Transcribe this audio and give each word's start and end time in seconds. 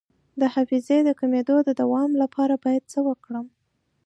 د 0.41 0.41
حافظې 0.53 0.99
د 1.05 1.09
کمیدو 1.19 1.57
د 1.67 1.69
دوام 1.81 2.11
لپاره 2.21 2.53
باید 2.63 2.83
څه 2.91 2.99
وکړم؟ 3.07 3.45